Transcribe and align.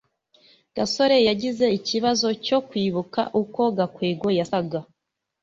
gasore 0.75 1.17
yagize 1.29 1.65
ikibazo 1.77 2.27
cyo 2.45 2.57
kwibuka 2.67 3.21
uko 3.41 3.61
gakwego 3.77 4.27
yasaga 4.37 4.79